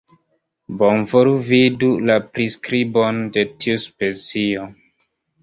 Bonvolu 0.77 1.33
vidu 1.49 1.89
la 2.11 2.15
priskribon 2.39 3.21
de 3.37 3.45
tiu 3.61 3.79
specio. 3.85 4.67